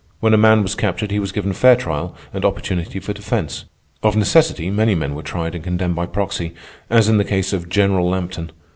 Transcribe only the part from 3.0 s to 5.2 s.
defence. Of necessity, many men